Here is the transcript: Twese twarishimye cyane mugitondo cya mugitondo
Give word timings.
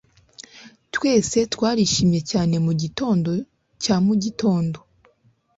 Twese 0.93 1.39
twarishimye 1.53 2.19
cyane 2.31 2.55
mugitondo 2.65 3.31
cya 3.83 3.95
mugitondo 4.05 4.79